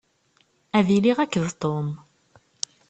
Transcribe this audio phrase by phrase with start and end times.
[0.77, 1.87] Ad iliɣ akked Tom.